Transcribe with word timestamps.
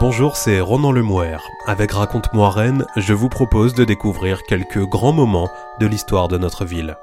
Bonjour, 0.00 0.36
c'est 0.36 0.60
Ronan 0.60 0.92
Lemouer. 0.92 1.38
Avec 1.66 1.90
Raconte-moi 1.90 2.50
Rennes, 2.50 2.86
je 2.94 3.14
vous 3.14 3.28
propose 3.28 3.74
de 3.74 3.84
découvrir 3.84 4.44
quelques 4.44 4.84
grands 4.84 5.12
moments 5.12 5.50
de 5.80 5.86
l'histoire 5.88 6.28
de 6.28 6.38
notre 6.38 6.64
ville. 6.64 6.96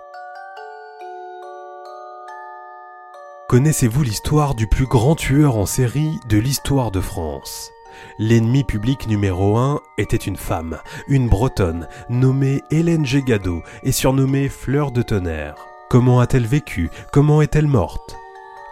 Connaissez-vous 3.49 4.01
l'histoire 4.01 4.55
du 4.55 4.67
plus 4.67 4.85
grand 4.85 5.15
tueur 5.15 5.57
en 5.57 5.65
série 5.65 6.21
de 6.29 6.37
l'histoire 6.37 6.89
de 6.89 7.01
France? 7.01 7.69
L'ennemi 8.17 8.63
public 8.63 9.07
numéro 9.07 9.57
un 9.57 9.81
était 9.97 10.15
une 10.15 10.37
femme, 10.37 10.77
une 11.09 11.27
bretonne, 11.27 11.89
nommée 12.07 12.63
Hélène 12.71 13.05
Gégado 13.05 13.61
et 13.83 13.91
surnommée 13.91 14.47
Fleur 14.47 14.91
de 14.91 15.01
Tonnerre. 15.01 15.55
Comment 15.89 16.21
a-t-elle 16.21 16.47
vécu? 16.47 16.89
Comment 17.11 17.41
est-elle 17.41 17.67
morte? 17.67 18.15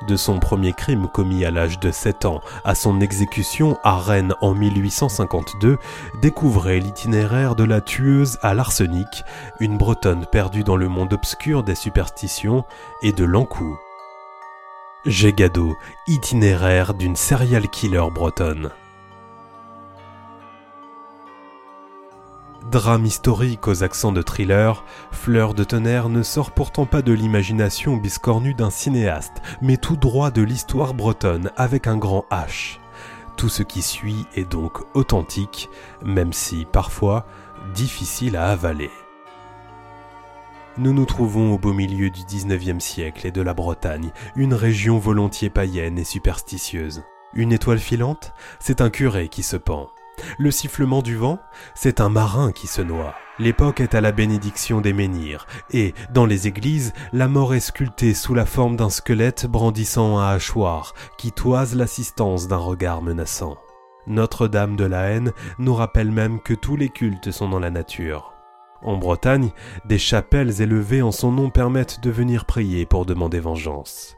De 0.07 0.15
son 0.15 0.39
premier 0.39 0.73
crime 0.73 1.07
commis 1.07 1.45
à 1.45 1.51
l'âge 1.51 1.79
de 1.79 1.91
7 1.91 2.25
ans 2.25 2.41
à 2.63 2.75
son 2.75 3.01
exécution 3.01 3.77
à 3.83 3.97
Rennes 3.97 4.35
en 4.41 4.53
1852, 4.53 5.77
découvrez 6.21 6.79
l'itinéraire 6.79 7.55
de 7.55 7.63
la 7.63 7.81
tueuse 7.81 8.37
à 8.41 8.53
l'arsenic, 8.53 9.23
une 9.59 9.77
bretonne 9.77 10.25
perdue 10.25 10.63
dans 10.63 10.77
le 10.77 10.87
monde 10.87 11.13
obscur 11.13 11.63
des 11.63 11.75
superstitions, 11.75 12.65
et 13.01 13.11
de 13.11 13.23
l'encou. 13.25 13.77
Gégado, 15.05 15.75
itinéraire 16.07 16.93
d'une 16.93 17.15
serial 17.15 17.67
killer 17.69 18.07
bretonne. 18.13 18.71
Drame 22.73 23.05
historique 23.05 23.67
aux 23.67 23.83
accents 23.83 24.11
de 24.11 24.23
thriller, 24.23 24.83
Fleur 25.11 25.53
de 25.53 25.63
tonnerre 25.63 26.09
ne 26.09 26.23
sort 26.23 26.49
pourtant 26.49 26.87
pas 26.87 27.03
de 27.03 27.13
l'imagination 27.13 27.97
biscornue 27.97 28.55
d'un 28.55 28.71
cinéaste, 28.71 29.43
mais 29.61 29.77
tout 29.77 29.95
droit 29.95 30.31
de 30.31 30.41
l'histoire 30.41 30.95
bretonne 30.95 31.51
avec 31.55 31.85
un 31.85 31.97
grand 31.97 32.25
H. 32.31 32.79
Tout 33.37 33.47
ce 33.47 33.61
qui 33.61 33.83
suit 33.83 34.25
est 34.33 34.49
donc 34.49 34.79
authentique, 34.95 35.69
même 36.03 36.33
si 36.33 36.65
parfois 36.65 37.27
difficile 37.75 38.35
à 38.35 38.47
avaler. 38.47 38.89
Nous 40.79 40.93
nous 40.93 41.05
trouvons 41.05 41.53
au 41.53 41.59
beau 41.59 41.73
milieu 41.73 42.09
du 42.09 42.21
19e 42.21 42.79
siècle 42.79 43.27
et 43.27 43.31
de 43.31 43.43
la 43.43 43.53
Bretagne, 43.53 44.09
une 44.35 44.55
région 44.55 44.97
volontiers 44.97 45.51
païenne 45.51 45.99
et 45.99 46.03
superstitieuse. 46.03 47.03
Une 47.35 47.53
étoile 47.53 47.77
filante, 47.77 48.33
c'est 48.57 48.81
un 48.81 48.89
curé 48.89 49.27
qui 49.27 49.43
se 49.43 49.57
pend. 49.57 49.91
Le 50.37 50.51
sifflement 50.51 51.01
du 51.01 51.15
vent, 51.15 51.39
c'est 51.75 52.01
un 52.01 52.09
marin 52.09 52.51
qui 52.51 52.67
se 52.67 52.81
noie. 52.81 53.15
L'époque 53.39 53.79
est 53.79 53.95
à 53.95 54.01
la 54.01 54.11
bénédiction 54.11 54.79
des 54.79 54.93
menhirs, 54.93 55.47
et, 55.71 55.93
dans 56.11 56.25
les 56.25 56.47
églises, 56.47 56.93
la 57.13 57.27
mort 57.27 57.55
est 57.55 57.59
sculptée 57.59 58.13
sous 58.13 58.35
la 58.35 58.45
forme 58.45 58.75
d'un 58.75 58.91
squelette 58.91 59.47
brandissant 59.47 60.19
un 60.19 60.29
hachoir, 60.29 60.93
qui 61.17 61.31
toise 61.31 61.75
l'assistance 61.75 62.47
d'un 62.47 62.57
regard 62.57 63.01
menaçant. 63.01 63.57
Notre-Dame 64.05 64.75
de 64.75 64.85
la 64.85 65.03
haine 65.03 65.31
nous 65.57 65.73
rappelle 65.73 66.11
même 66.11 66.41
que 66.41 66.53
tous 66.53 66.75
les 66.75 66.89
cultes 66.89 67.31
sont 67.31 67.49
dans 67.49 67.59
la 67.59 67.71
nature. 67.71 68.33
En 68.83 68.97
Bretagne, 68.97 69.51
des 69.85 69.97
chapelles 69.97 70.61
élevées 70.61 71.01
en 71.01 71.11
son 71.11 71.31
nom 71.31 71.49
permettent 71.49 72.01
de 72.01 72.11
venir 72.11 72.45
prier 72.45 72.85
pour 72.85 73.05
demander 73.05 73.39
vengeance. 73.39 74.17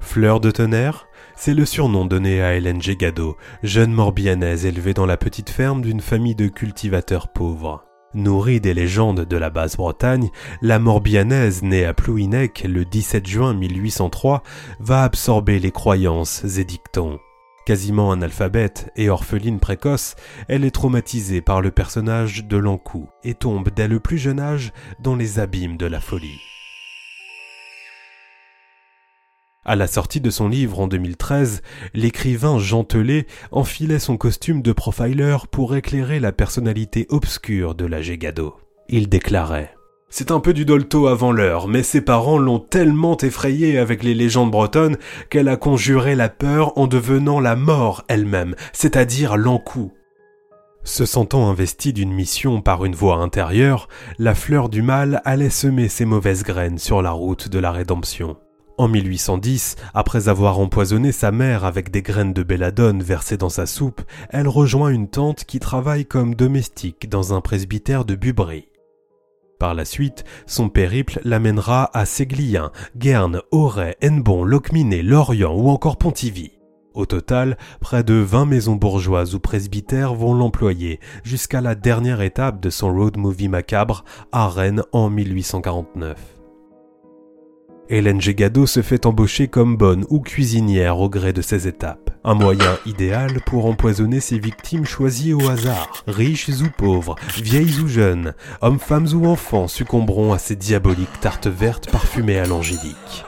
Fleur 0.00 0.40
de 0.40 0.50
tonnerre, 0.50 1.06
c'est 1.44 1.54
le 1.54 1.66
surnom 1.66 2.04
donné 2.04 2.40
à 2.40 2.54
Hélène 2.54 2.80
Gégado, 2.80 3.36
jeune 3.64 3.92
morbihannaise 3.92 4.64
élevée 4.64 4.94
dans 4.94 5.06
la 5.06 5.16
petite 5.16 5.50
ferme 5.50 5.82
d'une 5.82 6.00
famille 6.00 6.36
de 6.36 6.46
cultivateurs 6.46 7.32
pauvres. 7.32 7.82
Nourrie 8.14 8.60
des 8.60 8.74
légendes 8.74 9.24
de 9.24 9.36
la 9.36 9.50
Basse-Bretagne, 9.50 10.30
la 10.60 10.78
morbihannaise 10.78 11.64
née 11.64 11.84
à 11.84 11.94
Plouhinec 11.94 12.62
le 12.62 12.84
17 12.84 13.26
juin 13.26 13.54
1803 13.54 14.44
va 14.78 15.02
absorber 15.02 15.58
les 15.58 15.72
croyances 15.72 16.44
et 16.58 16.64
dictons. 16.64 17.18
Quasiment 17.66 18.12
analphabète 18.12 18.92
et 18.94 19.10
orpheline 19.10 19.58
précoce, 19.58 20.14
elle 20.46 20.64
est 20.64 20.70
traumatisée 20.70 21.40
par 21.40 21.60
le 21.60 21.72
personnage 21.72 22.44
de 22.44 22.56
l'Ancou 22.56 23.08
et 23.24 23.34
tombe 23.34 23.68
dès 23.74 23.88
le 23.88 23.98
plus 23.98 24.18
jeune 24.18 24.38
âge 24.38 24.72
dans 25.00 25.16
les 25.16 25.40
abîmes 25.40 25.76
de 25.76 25.86
la 25.86 25.98
folie. 25.98 26.38
À 29.64 29.76
la 29.76 29.86
sortie 29.86 30.20
de 30.20 30.30
son 30.30 30.48
livre 30.48 30.80
en 30.80 30.88
2013, 30.88 31.62
l'écrivain 31.94 32.58
Jean 32.58 32.84
enfilait 33.52 33.98
son 34.00 34.16
costume 34.16 34.60
de 34.60 34.72
profiler 34.72 35.36
pour 35.52 35.76
éclairer 35.76 36.18
la 36.18 36.32
personnalité 36.32 37.06
obscure 37.10 37.76
de 37.76 37.86
la 37.86 38.02
Gégado. 38.02 38.56
Il 38.88 39.08
déclarait 39.08 39.72
c'est 40.14 40.30
un 40.30 40.40
peu 40.40 40.52
du 40.52 40.66
Dolto 40.66 41.06
avant 41.06 41.32
l'heure, 41.32 41.68
mais 41.68 41.82
ses 41.82 42.02
parents 42.02 42.36
l'ont 42.36 42.58
tellement 42.58 43.16
effrayée 43.16 43.78
avec 43.78 44.02
les 44.02 44.12
légendes 44.12 44.50
bretonnes 44.50 44.98
qu'elle 45.30 45.48
a 45.48 45.56
conjuré 45.56 46.14
la 46.14 46.28
peur 46.28 46.76
en 46.76 46.86
devenant 46.86 47.40
la 47.40 47.56
mort 47.56 48.04
elle-même, 48.08 48.54
c'est-à-dire 48.74 49.38
l'encou. 49.38 49.90
Se 50.84 51.06
sentant 51.06 51.48
investie 51.48 51.94
d'une 51.94 52.12
mission 52.12 52.60
par 52.60 52.84
une 52.84 52.94
voie 52.94 53.16
intérieure, 53.16 53.88
la 54.18 54.34
fleur 54.34 54.68
du 54.68 54.82
mal 54.82 55.22
allait 55.24 55.48
semer 55.48 55.88
ses 55.88 56.04
mauvaises 56.04 56.42
graines 56.42 56.78
sur 56.78 57.00
la 57.00 57.12
route 57.12 57.48
de 57.48 57.58
la 57.58 57.72
rédemption. 57.72 58.36
En 58.78 58.88
1810, 58.88 59.76
après 59.92 60.28
avoir 60.28 60.58
empoisonné 60.58 61.12
sa 61.12 61.30
mère 61.30 61.64
avec 61.64 61.90
des 61.90 62.02
graines 62.02 62.32
de 62.32 62.42
belladone 62.42 63.02
versées 63.02 63.36
dans 63.36 63.50
sa 63.50 63.66
soupe, 63.66 64.00
elle 64.30 64.48
rejoint 64.48 64.88
une 64.88 65.08
tante 65.08 65.44
qui 65.44 65.60
travaille 65.60 66.06
comme 66.06 66.34
domestique 66.34 67.08
dans 67.08 67.34
un 67.34 67.40
presbytère 67.40 68.04
de 68.04 68.14
Bubry. 68.14 68.68
Par 69.58 69.74
la 69.74 69.84
suite, 69.84 70.24
son 70.46 70.68
périple 70.68 71.20
l'amènera 71.22 71.90
à 71.96 72.06
Séglien, 72.06 72.72
Guernes, 72.96 73.42
Auray, 73.52 73.94
Hennebon, 74.00 74.42
Locminé, 74.42 75.02
Lorient 75.02 75.54
ou 75.54 75.68
encore 75.68 75.98
Pontivy. 75.98 76.52
Au 76.94 77.06
total, 77.06 77.56
près 77.80 78.02
de 78.02 78.14
20 78.14 78.46
maisons 78.46 78.76
bourgeoises 78.76 79.34
ou 79.34 79.40
presbytères 79.40 80.14
vont 80.14 80.34
l'employer 80.34 80.98
jusqu'à 81.24 81.60
la 81.60 81.74
dernière 81.74 82.22
étape 82.22 82.60
de 82.60 82.70
son 82.70 82.92
road 82.92 83.16
movie 83.16 83.48
macabre 83.48 84.04
à 84.32 84.48
Rennes 84.48 84.82
en 84.92 85.08
1849. 85.10 86.31
Hélène 87.88 88.20
Gégado 88.20 88.66
se 88.66 88.80
fait 88.80 89.06
embaucher 89.06 89.48
comme 89.48 89.76
bonne 89.76 90.06
ou 90.08 90.20
cuisinière 90.20 90.98
au 90.98 91.08
gré 91.08 91.32
de 91.32 91.42
ces 91.42 91.68
étapes. 91.68 92.10
Un 92.24 92.34
moyen 92.34 92.78
idéal 92.86 93.40
pour 93.44 93.66
empoisonner 93.66 94.20
ses 94.20 94.38
victimes 94.38 94.86
choisies 94.86 95.34
au 95.34 95.48
hasard. 95.48 96.04
Riches 96.06 96.48
ou 96.48 96.68
pauvres, 96.76 97.16
vieilles 97.36 97.80
ou 97.80 97.88
jeunes, 97.88 98.34
hommes, 98.60 98.78
femmes 98.78 99.08
ou 99.12 99.26
enfants 99.26 99.68
succomberont 99.68 100.32
à 100.32 100.38
ces 100.38 100.56
diaboliques 100.56 101.20
tartes 101.20 101.48
vertes 101.48 101.90
parfumées 101.90 102.38
à 102.38 102.46
l'angélique. 102.46 103.24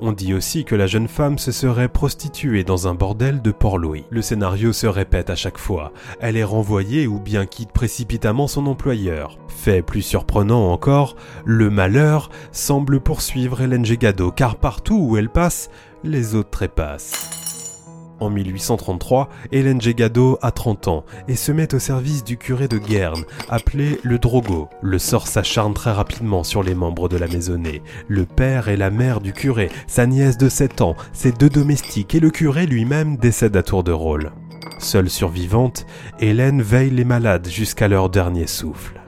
On 0.00 0.12
dit 0.12 0.32
aussi 0.32 0.64
que 0.64 0.76
la 0.76 0.86
jeune 0.86 1.08
femme 1.08 1.38
se 1.38 1.50
serait 1.50 1.88
prostituée 1.88 2.62
dans 2.62 2.86
un 2.86 2.94
bordel 2.94 3.42
de 3.42 3.50
Port-Louis. 3.50 4.04
Le 4.10 4.22
scénario 4.22 4.72
se 4.72 4.86
répète 4.86 5.28
à 5.28 5.34
chaque 5.34 5.58
fois. 5.58 5.92
Elle 6.20 6.36
est 6.36 6.44
renvoyée 6.44 7.08
ou 7.08 7.18
bien 7.18 7.46
quitte 7.46 7.72
précipitamment 7.72 8.46
son 8.46 8.66
employeur. 8.66 9.38
Fait 9.48 9.82
plus 9.82 10.02
surprenant 10.02 10.70
encore, 10.70 11.16
le 11.44 11.68
malheur 11.68 12.30
semble 12.52 13.00
poursuivre 13.00 13.60
Hélène 13.60 13.84
Gégado 13.84 14.30
car 14.30 14.56
partout 14.56 14.98
où 15.00 15.16
elle 15.16 15.30
passe, 15.30 15.68
les 16.04 16.36
autres 16.36 16.50
trépassent. 16.50 17.37
En 18.20 18.30
1833, 18.30 19.28
Hélène 19.52 19.80
Gégado 19.80 20.38
a 20.42 20.50
30 20.50 20.88
ans 20.88 21.04
et 21.28 21.36
se 21.36 21.52
met 21.52 21.72
au 21.74 21.78
service 21.78 22.24
du 22.24 22.36
curé 22.36 22.66
de 22.66 22.78
Guerne, 22.78 23.24
appelé 23.48 24.00
le 24.02 24.18
Drogo. 24.18 24.68
Le 24.82 24.98
sort 24.98 25.28
s'acharne 25.28 25.74
très 25.74 25.92
rapidement 25.92 26.42
sur 26.42 26.62
les 26.62 26.74
membres 26.74 27.08
de 27.08 27.16
la 27.16 27.28
maisonnée. 27.28 27.82
Le 28.08 28.26
père 28.26 28.68
et 28.68 28.76
la 28.76 28.90
mère 28.90 29.20
du 29.20 29.32
curé, 29.32 29.70
sa 29.86 30.06
nièce 30.06 30.36
de 30.36 30.48
7 30.48 30.80
ans, 30.80 30.96
ses 31.12 31.30
deux 31.30 31.48
domestiques 31.48 32.14
et 32.14 32.20
le 32.20 32.30
curé 32.30 32.66
lui-même 32.66 33.16
décèdent 33.16 33.56
à 33.56 33.62
tour 33.62 33.84
de 33.84 33.92
rôle. 33.92 34.32
Seule 34.80 35.10
survivante, 35.10 35.86
Hélène 36.18 36.60
veille 36.60 36.90
les 36.90 37.04
malades 37.04 37.48
jusqu'à 37.48 37.88
leur 37.88 38.10
dernier 38.10 38.46
souffle. 38.46 39.00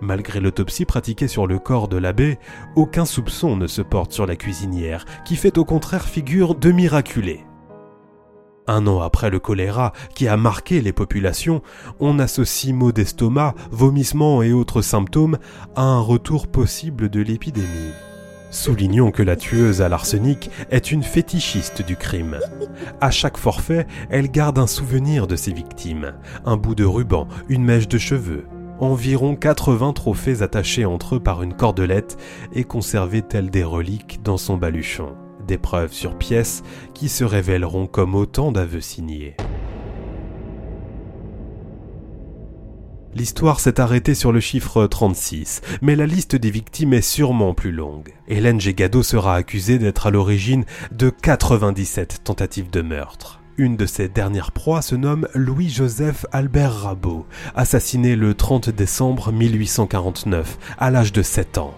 Malgré 0.00 0.40
l'autopsie 0.40 0.84
pratiquée 0.84 1.28
sur 1.28 1.46
le 1.46 1.58
corps 1.58 1.88
de 1.88 1.96
l'abbé, 1.96 2.38
aucun 2.74 3.04
soupçon 3.04 3.56
ne 3.56 3.66
se 3.66 3.80
porte 3.80 4.12
sur 4.12 4.26
la 4.26 4.36
cuisinière, 4.36 5.06
qui 5.24 5.36
fait 5.36 5.56
au 5.56 5.64
contraire 5.64 6.04
figure 6.04 6.54
de 6.54 6.70
miraculée. 6.70 7.45
Un 8.68 8.86
an 8.86 9.00
après 9.00 9.30
le 9.30 9.38
choléra 9.38 9.92
qui 10.14 10.26
a 10.26 10.36
marqué 10.36 10.80
les 10.80 10.92
populations, 10.92 11.62
on 12.00 12.18
associe 12.18 12.74
maux 12.74 12.92
d'estomac, 12.92 13.54
vomissements 13.70 14.42
et 14.42 14.52
autres 14.52 14.82
symptômes 14.82 15.38
à 15.76 15.82
un 15.82 16.00
retour 16.00 16.48
possible 16.48 17.08
de 17.08 17.20
l'épidémie. 17.20 17.92
Soulignons 18.50 19.10
que 19.10 19.22
la 19.22 19.36
tueuse 19.36 19.82
à 19.82 19.88
l'arsenic 19.88 20.50
est 20.70 20.90
une 20.90 21.02
fétichiste 21.02 21.82
du 21.82 21.96
crime. 21.96 22.38
À 23.00 23.10
chaque 23.10 23.36
forfait, 23.36 23.86
elle 24.08 24.30
garde 24.30 24.58
un 24.58 24.66
souvenir 24.66 25.26
de 25.26 25.36
ses 25.36 25.52
victimes, 25.52 26.14
un 26.44 26.56
bout 26.56 26.74
de 26.74 26.84
ruban, 26.84 27.28
une 27.48 27.64
mèche 27.64 27.88
de 27.88 27.98
cheveux, 27.98 28.46
environ 28.80 29.36
80 29.36 29.92
trophées 29.92 30.42
attachés 30.42 30.84
entre 30.84 31.16
eux 31.16 31.20
par 31.20 31.42
une 31.42 31.54
cordelette 31.54 32.16
et 32.52 32.64
conservés 32.64 33.22
tels 33.22 33.50
des 33.50 33.64
reliques 33.64 34.20
dans 34.22 34.38
son 34.38 34.56
baluchon 34.56 35.14
des 35.46 35.58
preuves 35.58 35.92
sur 35.92 36.16
pièces 36.16 36.62
qui 36.94 37.08
se 37.08 37.24
révéleront 37.24 37.86
comme 37.86 38.14
autant 38.14 38.52
d'aveux 38.52 38.80
signés. 38.80 39.36
L'histoire 43.16 43.60
s'est 43.60 43.80
arrêtée 43.80 44.14
sur 44.14 44.30
le 44.30 44.40
chiffre 44.40 44.86
36, 44.86 45.62
mais 45.80 45.96
la 45.96 46.04
liste 46.04 46.36
des 46.36 46.50
victimes 46.50 46.92
est 46.92 47.00
sûrement 47.00 47.54
plus 47.54 47.72
longue. 47.72 48.12
Hélène 48.28 48.60
Gégado 48.60 49.02
sera 49.02 49.36
accusée 49.36 49.78
d'être 49.78 50.06
à 50.06 50.10
l'origine 50.10 50.66
de 50.92 51.08
97 51.08 52.20
tentatives 52.24 52.68
de 52.68 52.82
meurtre. 52.82 53.40
Une 53.56 53.78
de 53.78 53.86
ses 53.86 54.10
dernières 54.10 54.52
proies 54.52 54.82
se 54.82 54.94
nomme 54.94 55.28
Louis-Joseph 55.34 56.26
Albert 56.30 56.74
Rabot, 56.82 57.24
assassiné 57.54 58.16
le 58.16 58.34
30 58.34 58.68
décembre 58.68 59.32
1849, 59.32 60.58
à 60.76 60.90
l'âge 60.90 61.12
de 61.12 61.22
7 61.22 61.56
ans. 61.56 61.74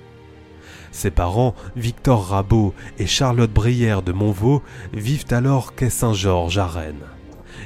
Ses 0.93 1.11
parents, 1.11 1.55
Victor 1.77 2.29
Rabot 2.29 2.75
et 2.99 3.07
Charlotte 3.07 3.53
Brière 3.53 4.03
de 4.03 4.13
Montvaux, 4.13 4.63
vivent 4.93 5.27
alors 5.31 5.75
quai 5.75 5.91
Saint-Georges 5.91 6.59
à 6.59 6.67
Rennes. 6.67 7.07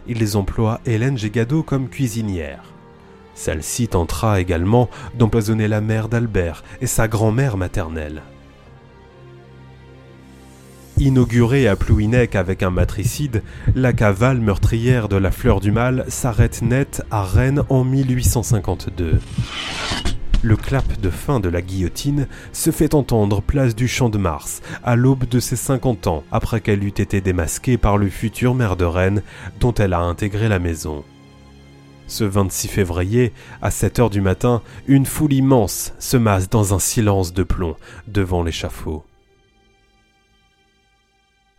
Ils 0.06 0.36
emploient 0.36 0.80
Hélène 0.86 1.18
Gégado 1.18 1.62
comme 1.62 1.88
cuisinière. 1.88 2.62
Celle-ci 3.34 3.88
tentera 3.88 4.40
également 4.40 4.90
d'empoisonner 5.18 5.68
la 5.68 5.80
mère 5.80 6.08
d'Albert 6.08 6.62
et 6.80 6.86
sa 6.86 7.08
grand-mère 7.08 7.56
maternelle. 7.56 8.22
Inaugurée 10.98 11.66
à 11.66 11.74
Plouhinec 11.74 12.36
avec 12.36 12.62
un 12.62 12.70
matricide, 12.70 13.42
la 13.74 13.92
cavale 13.92 14.40
meurtrière 14.40 15.08
de 15.08 15.16
la 15.16 15.30
Fleur 15.30 15.60
du 15.60 15.72
Mal 15.72 16.04
s'arrête 16.08 16.62
net 16.62 17.02
à 17.10 17.24
Rennes 17.24 17.64
en 17.70 17.82
1852. 17.82 19.18
Le 20.44 20.56
clap 20.56 21.00
de 21.00 21.08
fin 21.08 21.38
de 21.38 21.48
la 21.48 21.62
guillotine 21.62 22.26
se 22.52 22.72
fait 22.72 22.94
entendre 22.94 23.40
place 23.40 23.76
du 23.76 23.86
Champ 23.86 24.08
de 24.08 24.18
Mars, 24.18 24.60
à 24.82 24.96
l'aube 24.96 25.28
de 25.28 25.38
ses 25.38 25.54
50 25.54 26.08
ans, 26.08 26.24
après 26.32 26.60
qu'elle 26.60 26.82
eût 26.82 26.88
été 26.88 27.20
démasquée 27.20 27.78
par 27.78 27.96
le 27.96 28.08
futur 28.08 28.52
maire 28.56 28.76
de 28.76 28.84
Rennes, 28.84 29.22
dont 29.60 29.72
elle 29.74 29.92
a 29.92 30.00
intégré 30.00 30.48
la 30.48 30.58
maison. 30.58 31.04
Ce 32.08 32.24
26 32.24 32.66
février, 32.66 33.32
à 33.62 33.70
7 33.70 34.00
heures 34.00 34.10
du 34.10 34.20
matin, 34.20 34.62
une 34.88 35.06
foule 35.06 35.32
immense 35.32 35.94
se 36.00 36.16
masse 36.16 36.50
dans 36.50 36.74
un 36.74 36.80
silence 36.80 37.32
de 37.32 37.44
plomb 37.44 37.76
devant 38.08 38.42
l'échafaud. 38.42 39.04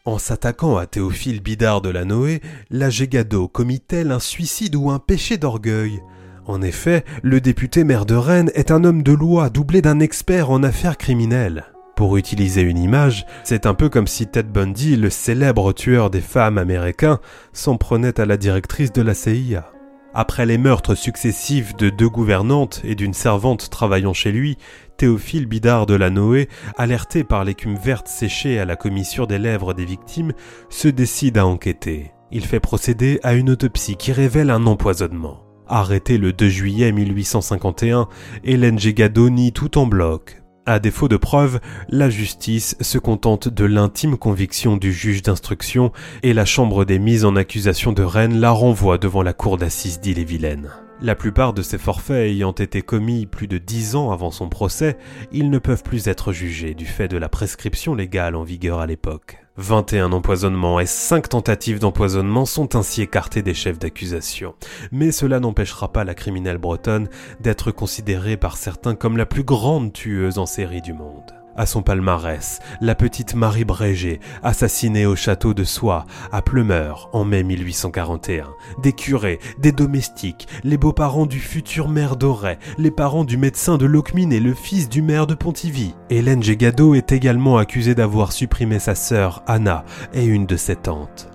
En 0.04 0.18
s'attaquant 0.18 0.76
à 0.76 0.88
Théophile 0.88 1.42
Bidard 1.42 1.80
de 1.80 1.88
la 1.88 2.04
Noé, 2.04 2.42
la 2.70 2.90
Gégado 2.90 3.48
commit-elle 3.48 4.12
un 4.12 4.20
suicide 4.20 4.76
ou 4.76 4.92
un 4.92 5.00
péché 5.00 5.38
d'orgueil 5.38 6.02
En 6.46 6.62
effet, 6.62 7.06
le 7.22 7.40
député 7.40 7.84
maire 7.84 8.06
de 8.06 8.16
Rennes 8.16 8.52
est 8.54 8.72
un 8.72 8.84
homme 8.84 9.04
de 9.04 9.14
loi 9.14 9.50
doublé 9.50 9.82
d'un 9.82 10.00
expert 10.00 10.52
en 10.52 10.64
affaires 10.64 10.98
criminelles. 10.98 11.66
Pour 11.96 12.18
utiliser 12.18 12.62
une 12.62 12.80
image, 12.80 13.26
c'est 13.44 13.66
un 13.66 13.76
peu 13.76 13.88
comme 13.88 14.08
si 14.08 14.28
Ted 14.28 14.50
Bundy, 14.50 14.96
le 14.96 15.10
célèbre 15.10 15.74
tueur 15.74 16.10
des 16.10 16.22
femmes 16.22 16.58
américain, 16.58 17.20
s'en 17.54 17.78
prenait 17.78 18.20
à 18.20 18.26
la 18.26 18.36
directrice 18.36 18.92
de 18.92 19.02
la 19.02 19.14
CIA. 19.14 19.72
Après 20.16 20.46
les 20.46 20.58
meurtres 20.58 20.96
successifs 20.96 21.76
de 21.76 21.90
deux 21.90 22.10
gouvernantes 22.10 22.82
et 22.84 22.96
d'une 22.96 23.14
servante 23.14 23.70
travaillant 23.70 24.14
chez 24.14 24.32
lui, 24.32 24.58
Théophile 24.98 25.46
Bidard 25.46 25.86
de 25.86 25.96
la 25.96 26.10
Noé, 26.10 26.50
alerté 26.78 27.24
par 27.24 27.44
l'écume 27.44 27.76
verte 27.76 28.08
séchée 28.08 28.60
à 28.60 28.66
la 28.66 28.76
commissure 28.76 29.28
des 29.28 29.40
lèvres 29.40 29.74
des 29.74 29.86
victimes, 29.86 30.34
se 30.70 30.88
décide 30.88 31.38
à 31.38 31.46
enquêter. 31.46 32.12
Il 32.32 32.46
fait 32.46 32.60
procéder 32.60 33.20
à 33.24 33.34
une 33.34 33.50
autopsie 33.50 33.96
qui 33.96 34.12
révèle 34.12 34.50
un 34.50 34.66
empoisonnement. 34.66 35.53
Arrêté 35.68 36.18
le 36.18 36.34
2 36.34 36.50
juillet 36.50 36.92
1851, 36.92 38.10
Hélène 38.44 38.78
Gégado 38.78 39.30
nie 39.30 39.54
tout 39.54 39.78
en 39.78 39.86
bloc. 39.86 40.42
À 40.66 40.80
défaut 40.80 41.08
de 41.08 41.18
preuves, 41.18 41.60
la 41.90 42.10
justice 42.10 42.76
se 42.82 42.98
contente 42.98 43.48
de 43.48 43.66
l'intime 43.66 44.18
conviction 44.18 44.78
du 44.78 44.94
juge 44.94 45.22
d'instruction 45.22 45.92
et 46.22 46.34
la 46.34 46.46
chambre 46.46 46.86
des 46.86 47.00
mises 47.00 47.26
en 47.26 47.36
accusation 47.36 47.94
de 47.94 48.04
Rennes 48.04 48.40
la 48.40 48.52
renvoie 48.52 48.98
devant 48.98 49.24
la 49.24 49.34
cour 49.34 49.58
d'assises 49.58 50.00
d'Ille-et-Vilaine. 50.00 50.70
La 51.02 51.16
plupart 51.16 51.54
de 51.54 51.62
ces 51.62 51.78
forfaits 51.78 52.32
ayant 52.32 52.54
été 52.54 52.82
commis 52.82 53.26
plus 53.26 53.48
de 53.48 53.58
dix 53.58 53.96
ans 53.96 54.12
avant 54.12 54.32
son 54.32 54.48
procès, 54.48 54.98
ils 55.32 55.50
ne 55.50 55.60
peuvent 55.60 55.84
plus 55.84 56.08
être 56.08 56.32
jugés 56.32 56.76
du 56.76 56.86
fait 56.86 57.08
de 57.08 57.18
la 57.18 57.30
prescription 57.30 57.96
légale 57.96 58.36
en 58.36 58.44
vigueur 58.44 58.80
à 58.80 58.86
l'époque. 58.86 59.43
21 59.58 60.14
empoisonnements 60.14 60.80
et 60.80 60.88
5 60.88 61.30
tentatives 61.30 61.80
d'empoisonnement 61.80 62.46
sont 62.46 62.76
ainsi 62.76 63.04
écartés 63.04 63.44
des 63.44 63.54
chefs 63.54 63.78
d'accusation. 63.78 64.56
Mais 64.92 65.12
cela 65.12 65.40
n'empêchera 65.40 65.92
pas 65.92 66.04
la 66.04 66.16
criminelle 66.16 66.58
bretonne 66.58 67.08
d'être 67.40 67.72
considérée 67.72 68.38
par 68.38 68.58
certains 68.58 68.96
comme 68.96 69.16
la 69.18 69.28
plus 69.28 69.44
grande 69.44 69.94
tueuse 69.94 70.40
en 70.40 70.48
série 70.48 70.82
du 70.82 70.94
monde 70.94 71.43
à 71.56 71.66
son 71.66 71.82
palmarès 71.82 72.60
la 72.82 72.96
petite 72.96 73.36
Marie 73.36 73.66
Brégé, 73.66 74.20
assassinée 74.42 75.06
au 75.06 75.16
château 75.16 75.54
de 75.54 75.64
Soie, 75.64 76.06
à 76.32 76.42
Pleumeur, 76.42 77.10
en 77.14 77.24
mai 77.24 77.44
1841, 77.44 78.48
des 78.82 78.94
curés, 78.94 79.40
des 79.60 79.72
domestiques, 79.72 80.48
les 80.64 80.78
beaux-parents 80.78 81.26
du 81.26 81.40
futur 81.40 81.90
maire 81.90 82.16
d'Auray, 82.16 82.60
les 82.78 82.92
parents 82.92 83.24
du 83.24 83.38
médecin 83.38 83.78
de 83.78 83.86
Locmine 83.86 84.34
et 84.34 84.40
le 84.40 84.54
fils 84.54 84.90
du 84.90 85.02
maire 85.02 85.28
de 85.28 85.36
Pontivy. 85.36 85.96
Hélène 86.10 86.44
Gégado 86.44 86.96
est 86.96 87.12
également 87.12 87.58
accusée 87.58 87.96
d'avoir 87.96 88.32
supprimé 88.32 88.80
sa 88.80 88.96
sœur, 88.96 89.44
Anna, 89.48 89.86
et 90.14 90.26
une 90.26 90.46
de 90.46 90.58
ses 90.58 90.76
tantes. 90.76 91.30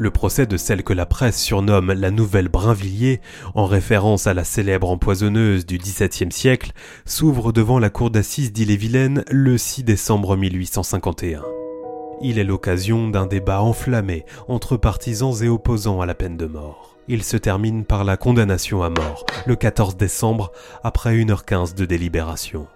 Le 0.00 0.10
procès 0.10 0.46
de 0.46 0.56
celle 0.56 0.82
que 0.82 0.94
la 0.94 1.04
presse 1.04 1.38
surnomme 1.38 1.92
la 1.92 2.10
Nouvelle 2.10 2.48
Brinvilliers, 2.48 3.20
en 3.54 3.66
référence 3.66 4.26
à 4.26 4.32
la 4.32 4.44
célèbre 4.44 4.88
empoisonneuse 4.88 5.66
du 5.66 5.76
XVIIe 5.76 6.32
siècle, 6.32 6.72
s'ouvre 7.04 7.52
devant 7.52 7.78
la 7.78 7.90
cour 7.90 8.10
d'assises 8.10 8.50
d'Ille-et-Vilaine 8.50 9.24
le 9.30 9.58
6 9.58 9.84
décembre 9.84 10.38
1851. 10.38 11.42
Il 12.22 12.38
est 12.38 12.44
l'occasion 12.44 13.08
d'un 13.08 13.26
débat 13.26 13.60
enflammé 13.60 14.24
entre 14.48 14.78
partisans 14.78 15.34
et 15.42 15.48
opposants 15.48 16.00
à 16.00 16.06
la 16.06 16.14
peine 16.14 16.38
de 16.38 16.46
mort. 16.46 16.96
Il 17.06 17.22
se 17.22 17.36
termine 17.36 17.84
par 17.84 18.04
la 18.04 18.16
condamnation 18.16 18.82
à 18.82 18.88
mort, 18.88 19.26
le 19.44 19.54
14 19.54 19.98
décembre, 19.98 20.50
après 20.82 21.14
1h15 21.14 21.74
de 21.74 21.84
délibération. 21.84 22.66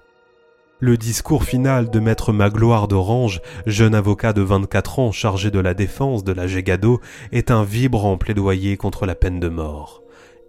Le 0.84 0.98
discours 0.98 1.44
final 1.44 1.88
de 1.88 1.98
maître 1.98 2.34
Magloire 2.34 2.88
d'Orange, 2.88 3.40
jeune 3.64 3.94
avocat 3.94 4.34
de 4.34 4.42
24 4.42 4.98
ans 4.98 5.12
chargé 5.12 5.50
de 5.50 5.58
la 5.58 5.72
défense 5.72 6.24
de 6.24 6.32
la 6.32 6.46
Gégado, 6.46 7.00
est 7.32 7.50
un 7.50 7.64
vibrant 7.64 8.18
plaidoyer 8.18 8.76
contre 8.76 9.06
la 9.06 9.14
peine 9.14 9.40
de 9.40 9.48
mort. 9.48 10.02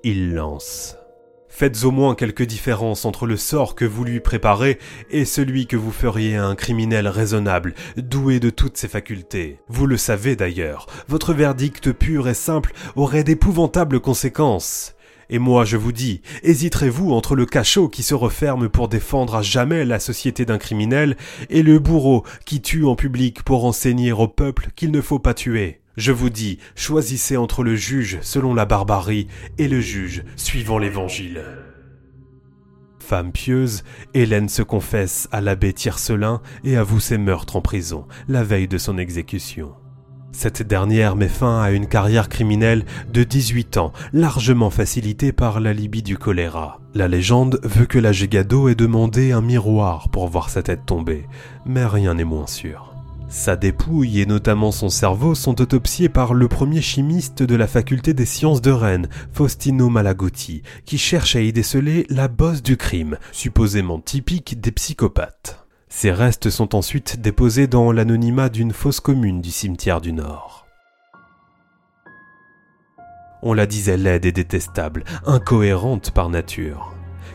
Il 0.03 0.33
lance. 0.33 0.97
Faites 1.47 1.85
au 1.85 1.91
moins 1.91 2.15
quelques 2.15 2.43
différences 2.43 3.05
entre 3.05 3.27
le 3.27 3.37
sort 3.37 3.75
que 3.75 3.85
vous 3.85 4.03
lui 4.03 4.19
préparez 4.19 4.77
et 5.09 5.23
celui 5.23 5.67
que 5.67 5.77
vous 5.77 5.93
feriez 5.93 6.35
à 6.35 6.45
un 6.45 6.55
criminel 6.55 7.07
raisonnable, 7.07 7.73
doué 7.95 8.41
de 8.41 8.49
toutes 8.49 8.75
ses 8.75 8.89
facultés. 8.89 9.61
Vous 9.69 9.87
le 9.87 9.95
savez 9.95 10.35
d'ailleurs, 10.35 10.87
votre 11.07 11.33
verdict 11.33 11.93
pur 11.93 12.27
et 12.27 12.33
simple 12.33 12.73
aurait 12.97 13.23
d'épouvantables 13.23 14.01
conséquences. 14.01 14.95
Et 15.29 15.39
moi 15.39 15.65
je 15.65 15.77
vous 15.77 15.91
dis, 15.91 16.21
hésiterez-vous 16.43 17.11
entre 17.11 17.35
le 17.35 17.45
cachot 17.45 17.89
qui 17.89 18.03
se 18.03 18.13
referme 18.13 18.69
pour 18.69 18.87
défendre 18.87 19.35
à 19.35 19.41
jamais 19.41 19.85
la 19.85 19.99
société 19.99 20.45
d'un 20.45 20.57
criminel 20.57 21.17
et 21.49 21.63
le 21.63 21.79
bourreau 21.79 22.23
qui 22.45 22.61
tue 22.61 22.85
en 22.85 22.95
public 22.95 23.43
pour 23.43 23.65
enseigner 23.65 24.11
au 24.11 24.27
peuple 24.27 24.69
qu'il 24.75 24.91
ne 24.91 25.01
faut 25.01 25.19
pas 25.19 25.33
tuer 25.33 25.81
Je 25.97 26.11
vous 26.11 26.29
dis, 26.29 26.59
choisissez 26.75 27.37
entre 27.37 27.63
le 27.63 27.75
juge 27.75 28.19
selon 28.21 28.53
la 28.53 28.65
barbarie 28.65 29.27
et 29.57 29.67
le 29.67 29.81
juge 29.81 30.23
suivant 30.35 30.77
l'évangile. 30.77 31.43
Femme 32.99 33.31
pieuse, 33.31 33.83
Hélène 34.15 34.49
se 34.49 34.63
confesse 34.63 35.27
à 35.31 35.39
l'abbé 35.39 35.73
Tiercelin 35.73 36.41
et 36.63 36.75
avoue 36.75 36.99
ses 36.99 37.19
meurtres 37.19 37.55
en 37.55 37.61
prison, 37.61 38.07
la 38.27 38.43
veille 38.43 38.67
de 38.67 38.79
son 38.79 38.97
exécution. 38.97 39.75
Cette 40.37 40.63
dernière 40.63 41.15
met 41.15 41.29
fin 41.29 41.61
à 41.61 41.71
une 41.71 41.87
carrière 41.87 42.27
criminelle 42.27 42.83
de 43.11 43.23
18 43.23 43.77
ans, 43.77 43.93
largement 44.11 44.69
facilitée 44.69 45.31
par 45.31 45.61
l'alibi 45.61 46.03
du 46.03 46.17
choléra. 46.17 46.81
La 46.93 47.07
légende 47.07 47.61
veut 47.63 47.85
que 47.85 47.99
la 47.99 48.11
Gégado 48.11 48.67
ait 48.67 48.75
demandé 48.75 49.31
un 49.31 49.39
miroir 49.39 50.09
pour 50.09 50.27
voir 50.27 50.49
sa 50.49 50.61
tête 50.61 50.85
tomber, 50.85 51.25
mais 51.65 51.85
rien 51.85 52.15
n'est 52.15 52.25
moins 52.25 52.47
sûr. 52.47 52.93
Sa 53.29 53.55
dépouille 53.55 54.19
et 54.19 54.25
notamment 54.25 54.73
son 54.73 54.89
cerveau 54.89 55.35
sont 55.35 55.61
autopsiés 55.61 56.09
par 56.09 56.33
le 56.33 56.49
premier 56.49 56.81
chimiste 56.81 57.41
de 57.41 57.55
la 57.55 57.65
faculté 57.65 58.13
des 58.13 58.25
sciences 58.25 58.61
de 58.61 58.71
Rennes, 58.71 59.07
Faustino 59.31 59.87
Malagotti, 59.87 60.63
qui 60.83 60.97
cherche 60.97 61.37
à 61.37 61.41
y 61.41 61.53
déceler 61.53 62.05
la 62.09 62.27
bosse 62.27 62.61
du 62.61 62.75
crime, 62.75 63.17
supposément 63.31 64.01
typique 64.01 64.59
des 64.59 64.73
psychopathes. 64.73 65.64
Ces 65.87 66.11
restes 66.11 66.49
sont 66.49 66.75
ensuite 66.75 67.21
déposés 67.21 67.67
dans 67.67 67.91
l'anonymat 67.91 68.49
d'une 68.49 68.73
fosse 68.73 68.99
commune 68.99 69.41
du 69.41 69.51
cimetière 69.51 70.01
du 70.01 70.13
Nord. 70.13 70.65
On 73.43 73.53
la 73.53 73.67
disait 73.67 73.97
laide 73.97 74.25
et 74.25 74.31
détestable, 74.31 75.03
incohérente 75.25 76.11
par 76.11 76.29
nature. 76.29 76.93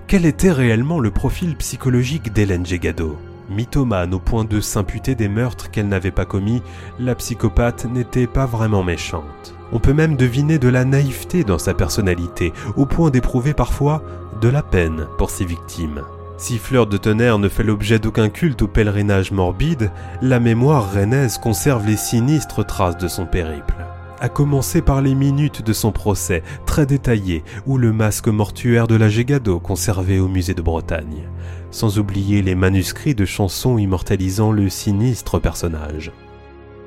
Quel 0.08 0.26
était 0.26 0.50
réellement 0.50 0.98
le 0.98 1.12
profil 1.12 1.56
psychologique 1.56 2.32
d'Hélène 2.32 2.66
Gégado 2.66 3.16
Mythomane 3.48 4.14
au 4.14 4.18
point 4.18 4.44
de 4.44 4.60
s'imputer 4.60 5.14
des 5.14 5.28
meurtres 5.28 5.70
qu'elle 5.70 5.88
n'avait 5.88 6.10
pas 6.10 6.24
commis, 6.24 6.62
la 6.98 7.14
psychopathe 7.14 7.84
n'était 7.84 8.26
pas 8.26 8.46
vraiment 8.46 8.82
méchante. 8.82 9.54
On 9.72 9.78
peut 9.78 9.92
même 9.92 10.16
deviner 10.16 10.58
de 10.58 10.68
la 10.68 10.84
naïveté 10.84 11.44
dans 11.44 11.58
sa 11.58 11.74
personnalité, 11.74 12.52
au 12.76 12.86
point 12.86 13.10
d'éprouver 13.10 13.54
parfois 13.54 14.02
de 14.40 14.48
la 14.48 14.62
peine 14.62 15.06
pour 15.16 15.30
ses 15.30 15.44
victimes. 15.44 16.02
Si 16.40 16.56
Fleur 16.56 16.86
de 16.86 16.96
Tonnerre 16.96 17.38
ne 17.38 17.50
fait 17.50 17.62
l'objet 17.62 17.98
d'aucun 17.98 18.30
culte 18.30 18.62
au 18.62 18.66
pèlerinage 18.66 19.30
morbide, 19.30 19.90
la 20.22 20.40
mémoire 20.40 20.90
rennaise 20.90 21.36
conserve 21.36 21.86
les 21.86 21.98
sinistres 21.98 22.64
traces 22.64 22.96
de 22.96 23.08
son 23.08 23.26
périple. 23.26 23.74
à 24.22 24.28
commencer 24.28 24.80
par 24.82 25.00
les 25.02 25.14
minutes 25.14 25.62
de 25.62 25.72
son 25.72 25.92
procès, 25.92 26.42
très 26.66 26.84
détaillées, 26.86 27.42
ou 27.66 27.76
le 27.78 27.92
masque 27.92 28.28
mortuaire 28.28 28.86
de 28.86 28.94
la 28.94 29.08
Gégado 29.08 29.60
conservé 29.60 30.18
au 30.18 30.28
musée 30.28 30.52
de 30.52 30.60
Bretagne, 30.60 31.28
sans 31.70 31.98
oublier 31.98 32.42
les 32.42 32.54
manuscrits 32.54 33.14
de 33.14 33.24
chansons 33.24 33.78
immortalisant 33.78 34.50
le 34.50 34.68
sinistre 34.68 35.38
personnage. 35.38 36.10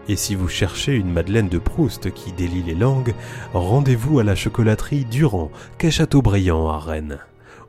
Et 0.07 0.15
si 0.15 0.35
vous 0.35 0.47
cherchez 0.47 0.95
une 0.95 1.11
Madeleine 1.11 1.49
de 1.49 1.59
Proust 1.59 2.11
qui 2.11 2.31
délie 2.33 2.63
les 2.63 2.75
langues, 2.75 3.13
rendez-vous 3.53 4.19
à 4.19 4.23
la 4.23 4.35
chocolaterie 4.35 5.05
Durand, 5.05 5.51
quai 5.77 5.89
Châteaubriand 5.89 6.69
à 6.69 6.77
Rennes. 6.79 7.19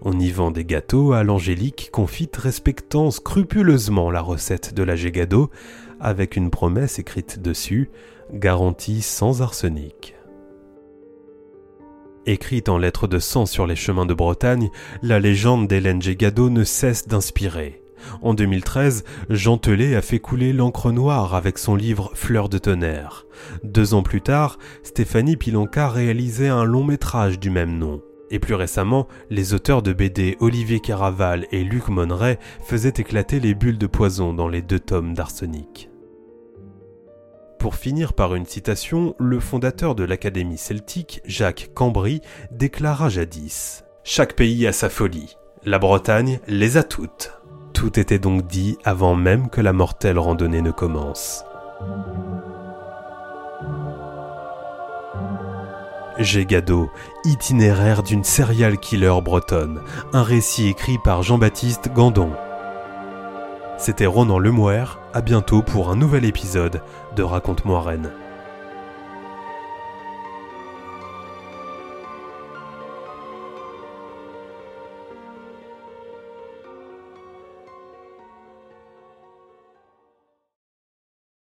On 0.07 0.21
y 0.21 0.31
vend 0.31 0.51
des 0.51 0.67
gâteaux 0.67 1.15
à 1.15 1.25
l'angélique 1.25 1.89
confite 1.91 2.37
respectant 2.37 3.11
scrupuleusement 3.11 4.11
la 4.11 4.21
recette 4.21 4.75
de 4.75 4.83
la 4.83 4.97
Gégado, 4.97 5.51
avec 5.99 6.37
une 6.37 6.51
promesse 6.51 6.99
écrite 6.99 7.41
dessus, 7.41 7.89
garantie 8.31 9.01
sans 9.01 9.41
arsenic. 9.41 10.15
Écrite 12.27 12.69
en 12.69 12.77
lettres 12.77 13.07
de 13.07 13.19
sang 13.19 13.47
sur 13.47 13.67
les 13.67 13.77
chemins 13.77 14.05
de 14.05 14.13
Bretagne, 14.13 14.71
la 15.03 15.21
légende 15.21 15.69
d'Hélène 15.69 16.03
Gégado 16.03 16.51
ne 16.51 16.65
cesse 16.65 17.09
d'inspirer. 17.09 17.83
En 18.21 18.35
2013, 18.35 19.05
Jean 19.31 19.57
Telet 19.57 19.95
a 19.95 20.03
fait 20.03 20.19
couler 20.19 20.53
l'encre 20.53 20.93
noire 20.93 21.35
avec 21.35 21.57
son 21.57 21.75
livre 21.77 22.11
Fleurs 22.15 22.51
de 22.51 22.59
tonnerre. 22.59 23.25
Deux 23.63 23.95
ans 23.95 24.03
plus 24.03 24.21
tard, 24.21 24.59
Stéphanie 24.83 25.39
Pilanca 25.39 25.89
réalisait 25.89 26.49
un 26.49 26.65
long 26.65 26.85
métrage 26.85 27.41
du 27.41 27.49
même 27.49 27.79
nom. 27.79 28.03
Et 28.35 28.41
plus 28.41 28.55
récemment, 28.55 29.07
les 29.31 29.55
auteurs 29.55 29.81
de 29.81 29.93
BD 29.93 30.37
Olivier 30.41 30.81
Caraval 30.81 31.47
et 31.53 31.63
Luc 31.63 31.87
Monneret 31.87 32.41
faisaient 32.65 32.95
éclater 32.97 33.39
les 33.39 33.55
bulles 33.55 33.79
de 33.79 33.87
poison 33.87 34.35
dans 34.35 34.49
les 34.49 34.61
deux 34.61 34.81
tomes 34.81 35.15
d'Arsenic. 35.15 35.89
Pour 37.61 37.77
finir 37.77 38.13
par 38.13 38.35
une 38.35 38.45
citation, 38.45 39.15
le 39.21 39.39
fondateur 39.39 39.95
de 39.95 40.03
l'Académie 40.03 40.59
celtique, 40.59 41.21
Jacques 41.25 41.71
Cambry, 41.75 42.23
déclara 42.51 43.09
jadis 43.09 43.85
Chaque 44.03 44.35
pays 44.35 44.67
a 44.67 44.73
sa 44.73 44.91
folie. 44.91 45.37
La 45.65 45.79
Bretagne 45.79 46.41
les 46.49 46.77
a 46.77 46.83
toutes. 46.83 47.39
Tout 47.73 48.01
était 48.01 48.19
donc 48.19 48.49
dit 48.49 48.79
avant 48.83 49.15
même 49.15 49.49
que 49.49 49.61
la 49.61 49.73
mortelle 49.73 50.19
randonnée 50.19 50.61
ne 50.61 50.73
commence. 50.73 51.45
Gégado, 56.19 56.91
itinéraire 57.25 58.03
d'une 58.03 58.25
serial 58.25 58.79
killer 58.79 59.21
bretonne, 59.23 59.81
un 60.13 60.23
récit 60.23 60.69
écrit 60.69 60.99
par 61.03 61.23
Jean-Baptiste 61.23 61.91
Gandon. 61.93 62.33
C'était 63.79 64.07
Ronan 64.07 64.39
Lemouer, 64.39 64.85
à 65.13 65.21
bientôt 65.21 65.63
pour 65.63 65.91
un 65.91 65.97
nouvel 65.97 66.25
épisode 66.25 66.83
de 67.17 67.23
Raconte-moi 67.23 67.83
Rennes. 67.83 68.11